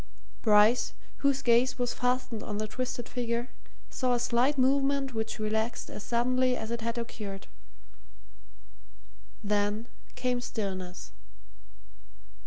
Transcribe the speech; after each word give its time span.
Bryce, 0.41 0.93
whose 1.17 1.43
gaze 1.43 1.77
was 1.77 1.93
fastened 1.93 2.41
on 2.41 2.57
the 2.57 2.67
twisted 2.67 3.07
figure, 3.07 3.49
saw 3.91 4.15
a 4.15 4.19
slight 4.19 4.57
movement 4.57 5.13
which 5.13 5.37
relaxed 5.37 5.91
as 5.91 6.01
suddenly 6.01 6.57
as 6.57 6.71
it 6.71 6.81
had 6.81 6.97
occurred. 6.97 7.45
Then 9.43 9.85
came 10.15 10.41
stillness. 10.41 11.11